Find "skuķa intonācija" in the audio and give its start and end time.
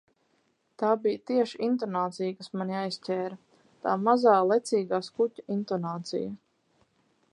5.11-6.35